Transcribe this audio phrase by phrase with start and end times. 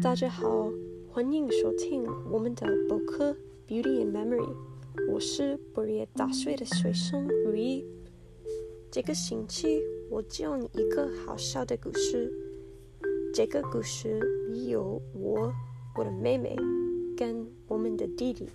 [0.00, 0.70] 大家好，
[1.10, 3.32] 欢迎收听我们的播客
[3.66, 4.46] 《Beauty and Memory》。
[5.10, 7.84] 我是博业大学的学生如意。
[8.92, 12.32] 这个星期我讲一个好笑的故事。
[13.34, 14.20] 这个故事
[14.52, 15.52] 里有我、
[15.96, 16.54] 我的妹妹
[17.16, 18.46] 跟我们的弟弟。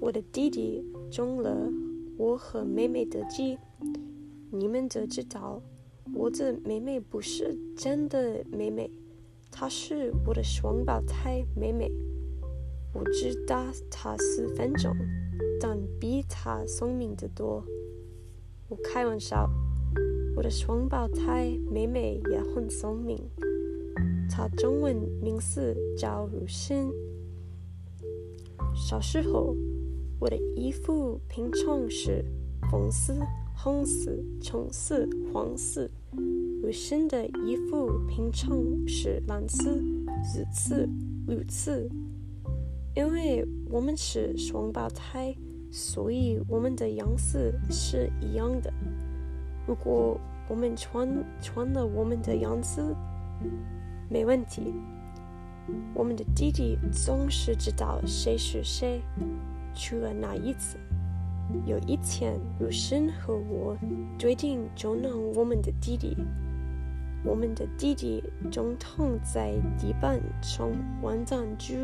[0.00, 1.70] 我的弟弟中了
[2.16, 3.58] 我和妹妹的计。
[4.50, 5.60] 你们都知道，
[6.14, 8.90] 我的妹妹不是真的妹妹。
[9.54, 11.92] 她是我的双胞胎妹妹，
[12.94, 14.96] 我知道她十分钟，
[15.60, 17.62] 但比她聪明得多。
[18.68, 19.48] 我开玩笑，
[20.34, 23.18] 我的双胞胎妹妹也很聪明。
[24.28, 26.90] 她中文名字叫如心。
[28.74, 29.54] 小时候，
[30.18, 32.24] 我的衣服平常是
[32.70, 33.14] 红色、
[33.64, 35.88] 红色、橙色、黄色。
[36.60, 39.70] 如新的衣服平常是蓝色、
[40.24, 40.88] 紫色、
[41.28, 41.80] 绿色。
[42.96, 45.32] 因为我们是双胞胎，
[45.70, 48.72] 所以我们的样色是一样的。
[49.64, 52.82] 如果我们穿穿了我们的样子，
[54.10, 54.74] 没问题。
[55.94, 59.00] 我们的弟弟总是知道谁是谁，
[59.72, 60.76] 除了那一次。
[61.66, 63.76] 有一天，如新和我
[64.18, 66.16] 决定捉弄我们的弟弟。
[67.24, 70.70] 我们的弟弟总躺在地板上
[71.00, 71.74] 玩弹珠，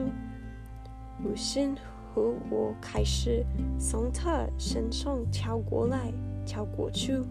[1.22, 3.44] 鲁迅和我开始
[3.78, 6.12] 从他身上跳过来
[6.44, 7.22] 跳过去。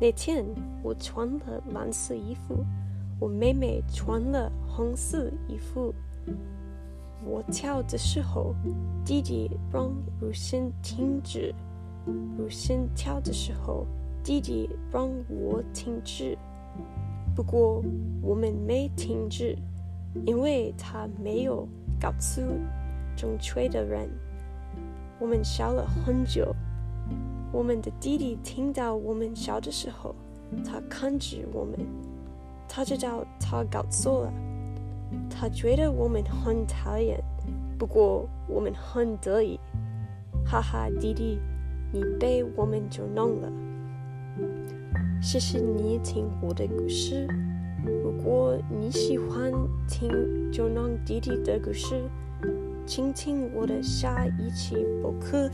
[0.00, 0.44] 那天
[0.82, 2.64] 我穿了蓝色衣服，
[3.20, 5.94] 我妹妹穿了红色衣服。
[7.26, 8.54] 我跳的时候，
[9.04, 11.54] 弟弟让鲁迅停止；
[12.36, 13.86] 鲁迅跳的时候，
[14.22, 16.36] 弟弟让我停止。
[17.34, 17.82] 不过
[18.22, 19.56] 我们没停止，
[20.24, 21.66] 因为他没有
[22.00, 22.40] 告诉
[23.16, 24.08] 正确的人。
[25.18, 26.54] 我们笑了很久。
[27.52, 30.14] 我们的弟弟听到我们笑的时候，
[30.64, 31.78] 他看着我们，
[32.68, 34.32] 他知道他搞错了。
[35.44, 37.22] 他觉得我们很讨厌，
[37.78, 39.60] 不过我们很得意。
[40.42, 41.38] 哈哈，弟弟，
[41.92, 43.52] 你被我们捉弄了。
[45.20, 47.28] 谢谢你听我的故事。
[47.84, 49.52] 如果你喜欢
[49.86, 50.08] 听
[50.50, 52.00] 捉弄弟弟的故事，
[52.86, 55.50] 请听我的下一期播客。